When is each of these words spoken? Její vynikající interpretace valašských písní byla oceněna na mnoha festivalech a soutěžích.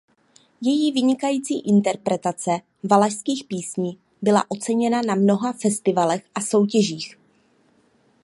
Její 0.61 0.91
vynikající 0.91 1.59
interpretace 1.59 2.51
valašských 2.83 3.43
písní 3.47 3.99
byla 4.21 4.51
oceněna 4.51 5.01
na 5.01 5.15
mnoha 5.15 5.53
festivalech 5.53 6.25
a 6.35 6.41
soutěžích. 6.41 7.17